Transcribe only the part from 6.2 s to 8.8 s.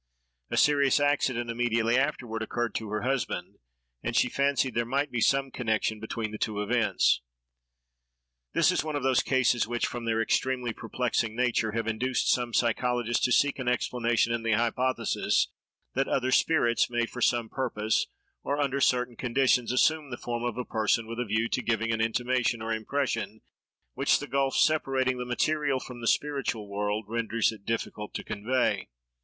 the two events. This